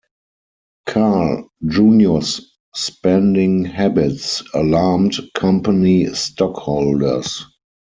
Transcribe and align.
Carl, 0.87 1.47
Junior's 1.67 2.55
spending 2.73 3.63
habits 3.65 4.41
alarmed 4.51 5.13
company 5.35 6.07
stockholders. 6.15 7.45